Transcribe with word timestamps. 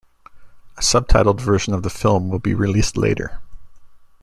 A 0.77 0.81
subtitled 0.81 1.39
version 1.39 1.75
of 1.75 1.83
the 1.83 1.89
film 1.91 2.29
will 2.29 2.39
be 2.39 2.55
released 2.55 2.97
later. 2.97 3.39